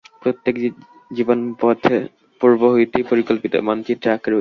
[0.21, 0.73] প্রত্যেকের
[1.11, 1.81] জীবনপথ
[2.41, 4.39] পূর্ব হইতেই পরিকল্পিত, মানচিত্রে আঁকা রহিয়াছে।